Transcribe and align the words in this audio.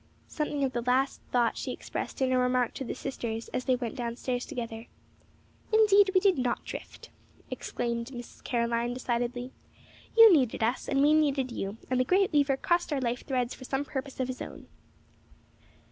Something 0.27 0.63
of 0.63 0.71
the 0.73 0.81
last 0.81 1.21
thought 1.31 1.55
she 1.57 1.71
expressed 1.71 2.23
in 2.23 2.31
a 2.31 2.39
remark 2.39 2.73
to 2.73 2.83
the 2.83 2.95
sisters 2.95 3.49
as 3.49 3.65
they 3.65 3.75
went 3.75 3.95
down 3.95 4.15
stairs 4.15 4.47
together. 4.47 4.87
"Indeed, 5.71 6.09
we 6.15 6.19
did 6.19 6.39
not 6.39 6.65
drift!" 6.65 7.11
exclaimed 7.51 8.11
Miss 8.11 8.41
Caroline, 8.41 8.95
decidedly. 8.95 9.51
"You 10.17 10.33
needed 10.33 10.63
us, 10.63 10.89
and 10.89 11.03
we 11.03 11.13
needed 11.13 11.51
you, 11.51 11.77
and 11.91 11.99
the 11.99 12.03
great 12.03 12.31
Weaver 12.33 12.57
crossed 12.57 12.91
our 12.91 12.99
life 12.99 13.27
threads 13.27 13.53
for 13.53 13.63
some 13.65 13.85
purpose 13.85 14.19
of 14.19 14.27
his 14.27 14.41
own." 14.41 14.65